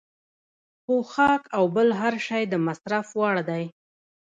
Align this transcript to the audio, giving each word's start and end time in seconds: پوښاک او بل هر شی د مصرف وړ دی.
پوښاک 0.85 1.43
او 1.57 1.63
بل 1.75 1.87
هر 2.01 2.15
شی 2.27 2.43
د 2.47 2.53
مصرف 2.67 3.07
وړ 3.19 3.35
دی. 3.49 3.63